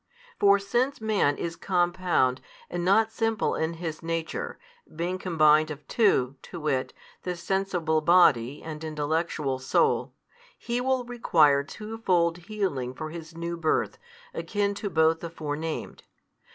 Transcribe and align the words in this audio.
For 0.39 0.57
since 0.57 0.99
man 0.99 1.37
is 1.37 1.55
compound, 1.55 2.41
and 2.71 2.83
not 2.83 3.11
simple 3.11 3.53
in 3.53 3.73
his 3.75 4.01
nature, 4.01 4.57
being 4.95 5.19
combined 5.19 5.69
of 5.69 5.87
two, 5.87 6.37
to 6.41 6.59
wit, 6.59 6.91
the 7.21 7.35
sensible 7.35 8.01
body 8.01 8.63
and 8.63 8.83
intellectual 8.83 9.59
soul, 9.59 10.15
he 10.57 10.81
will 10.81 11.05
require 11.05 11.63
two 11.63 11.99
fold 11.99 12.37
healing 12.39 12.95
for 12.95 13.11
his 13.11 13.37
new 13.37 13.55
birth 13.57 13.99
akin 14.33 14.73
to 14.73 14.89
both 14.89 15.19
the 15.19 15.29
fore 15.29 15.55
named. 15.55 16.01